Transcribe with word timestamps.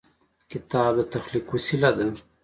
کتاب 0.51 0.91
د 0.97 0.99
تخلیق 1.13 1.45
وسیله 1.55 1.89
ده. 1.97 2.05